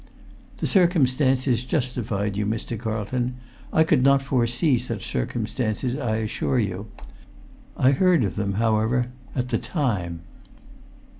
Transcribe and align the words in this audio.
"The 0.57 0.65
circumstances 0.65 1.63
justified 1.63 2.35
you, 2.35 2.43
Mr. 2.47 2.75
Carlton. 2.75 3.35
I 3.71 3.83
could 3.83 4.01
not 4.01 4.23
foresee 4.23 4.79
such 4.79 5.05
circumstances, 5.05 5.95
I 5.95 6.15
assure 6.15 6.57
you. 6.57 6.87
I 7.77 7.91
heard 7.91 8.23
of 8.23 8.35
them, 8.35 8.53
however, 8.53 9.09
at 9.35 9.49
the 9.49 9.59
time." 9.59 10.21